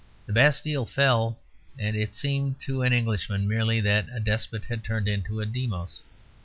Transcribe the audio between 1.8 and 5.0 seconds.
it seemed to an Englishman merely that a despot had